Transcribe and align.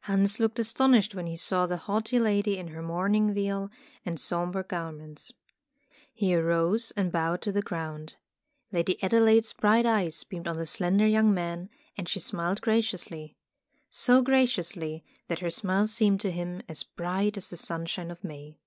Hans 0.00 0.40
looked 0.40 0.58
astonished 0.58 1.14
when 1.14 1.28
he 1.28 1.36
saw 1.36 1.64
the 1.64 1.76
haughty 1.76 2.18
lady 2.18 2.58
in 2.58 2.66
her 2.74 2.82
mourning 2.82 3.32
veil 3.32 3.70
and 4.04 4.18
somber 4.18 4.64
garments. 4.64 5.32
He 6.12 6.34
arose 6.34 6.90
and 6.96 7.12
bowed 7.12 7.40
to 7.42 7.52
the 7.52 7.62
ground. 7.62 8.16
Lady 8.72 9.00
Adelaide's 9.00 9.52
bright 9.52 9.86
eyes 9.86 10.24
beamed 10.24 10.48
on 10.48 10.56
the 10.58 10.66
slender 10.66 11.06
young 11.06 11.32
man, 11.32 11.68
and 11.96 12.08
she 12.08 12.18
smiled 12.18 12.60
graciously. 12.62 13.36
So 13.90 14.22
graciously, 14.22 15.04
that 15.28 15.38
her 15.38 15.50
smile 15.50 15.86
seemed 15.86 16.20
to 16.22 16.32
him 16.32 16.62
as 16.68 16.82
bright 16.82 17.36
as 17.36 17.48
the 17.48 17.56
sunshine 17.56 18.10
of 18.10 18.24
May. 18.24 18.58